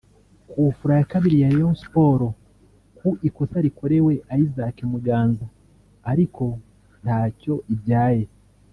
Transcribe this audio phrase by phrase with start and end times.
[0.49, 2.37] 'Coup Franc ya kabiri ya Rayon Sports
[2.97, 5.45] ku ikosa rikorewe Isaac Muganza
[6.11, 6.43] ariko
[7.01, 8.23] ntacyo ibyaye